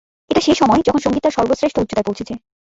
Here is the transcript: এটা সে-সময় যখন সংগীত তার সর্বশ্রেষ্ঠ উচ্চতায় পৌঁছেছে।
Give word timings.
এটা 0.31 0.41
সে-সময় 0.41 0.81
যখন 0.87 1.01
সংগীত 1.01 1.23
তার 1.23 1.35
সর্বশ্রেষ্ঠ 1.37 1.75
উচ্চতায় 1.79 2.07
পৌঁছেছে। 2.07 2.33